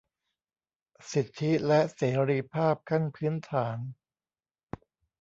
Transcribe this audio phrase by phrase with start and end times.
[1.11, 3.77] สิทธิและเสรีภาพขั้นพื้นฐาน